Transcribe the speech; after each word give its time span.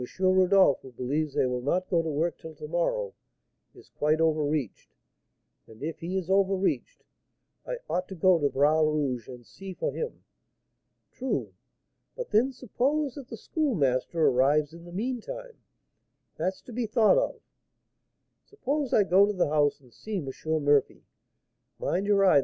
Rodolph, 0.19 0.79
who 0.81 0.91
believes 0.93 1.35
they 1.35 1.45
will 1.45 1.61
not 1.61 1.87
go 1.87 2.01
to 2.01 2.09
work 2.09 2.39
till 2.39 2.55
to 2.55 2.67
morrow, 2.67 3.13
is 3.75 3.89
quite 3.99 4.19
over 4.19 4.43
reached; 4.43 4.95
and 5.67 5.83
if 5.83 5.99
he 5.99 6.17
is 6.17 6.27
over 6.27 6.55
reached, 6.55 7.03
I 7.67 7.77
ought 7.87 8.07
to 8.07 8.15
go 8.15 8.39
to 8.39 8.49
Bras 8.49 8.83
Rouge's 8.83 9.27
and 9.27 9.45
see 9.45 9.73
for 9.75 9.91
him. 9.93 10.23
True; 11.11 11.53
but 12.15 12.31
then 12.31 12.51
suppose 12.51 13.13
that 13.13 13.27
the 13.29 13.37
Schoolmaster 13.37 14.25
arrives 14.27 14.73
in 14.73 14.85
the 14.85 14.91
meantime, 14.91 15.57
that's 16.35 16.63
to 16.63 16.73
be 16.73 16.87
thought 16.87 17.19
of. 17.19 17.39
Suppose 18.43 18.93
I 18.95 19.03
go 19.03 19.27
to 19.27 19.33
the 19.33 19.49
house 19.51 19.79
and 19.81 19.93
see 19.93 20.17
M. 20.17 20.27
Murphy, 20.63 21.03
mind 21.77 22.07
your 22.07 22.25
eye! 22.25 22.39